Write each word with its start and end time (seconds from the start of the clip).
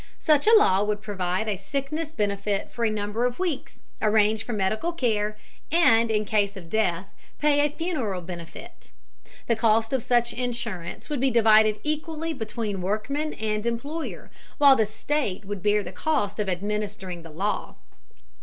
Such 0.17 0.47
a 0.47 0.53
law 0.55 0.81
would 0.81 1.03
provide 1.03 1.47
a 1.47 1.57
sickness 1.57 2.11
benefit 2.11 2.71
for 2.71 2.83
a 2.83 2.89
number 2.89 3.27
of 3.27 3.37
weeks, 3.37 3.77
arrange 4.01 4.43
for 4.43 4.51
medical 4.51 4.91
care, 4.91 5.37
and, 5.71 6.09
in 6.09 6.25
case 6.25 6.57
of 6.57 6.71
death, 6.71 7.05
pay 7.37 7.59
a 7.59 7.69
funeral 7.69 8.21
benefit. 8.21 8.89
The 9.45 9.55
cost 9.55 9.93
of 9.93 10.01
such 10.01 10.33
insurance 10.33 11.07
would 11.07 11.19
be 11.19 11.29
divided 11.29 11.79
equally 11.83 12.33
between 12.33 12.81
workmen 12.81 13.35
and 13.35 13.63
employer, 13.63 14.31
while 14.57 14.75
the 14.75 14.87
state 14.87 15.45
would 15.45 15.61
bear 15.61 15.83
the 15.83 15.91
cost 15.91 16.39
of 16.39 16.49
administering 16.49 17.21
the 17.21 17.29
law. 17.29 17.75